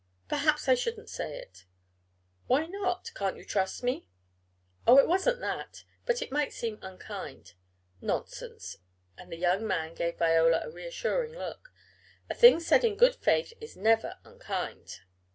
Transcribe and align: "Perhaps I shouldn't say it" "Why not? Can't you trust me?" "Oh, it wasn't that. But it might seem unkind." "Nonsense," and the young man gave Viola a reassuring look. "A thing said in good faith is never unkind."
"Perhaps 0.27 0.67
I 0.67 0.73
shouldn't 0.73 1.11
say 1.11 1.37
it" 1.37 1.65
"Why 2.47 2.65
not? 2.65 3.11
Can't 3.13 3.37
you 3.37 3.45
trust 3.45 3.83
me?" 3.83 4.07
"Oh, 4.87 4.97
it 4.97 5.07
wasn't 5.07 5.41
that. 5.41 5.83
But 6.07 6.23
it 6.23 6.31
might 6.31 6.51
seem 6.53 6.79
unkind." 6.81 7.53
"Nonsense," 8.01 8.77
and 9.15 9.31
the 9.31 9.37
young 9.37 9.67
man 9.67 9.93
gave 9.93 10.17
Viola 10.17 10.61
a 10.63 10.71
reassuring 10.71 11.33
look. 11.33 11.71
"A 12.31 12.33
thing 12.33 12.59
said 12.59 12.83
in 12.83 12.95
good 12.97 13.13
faith 13.15 13.53
is 13.61 13.77
never 13.77 14.17
unkind." 14.23 15.01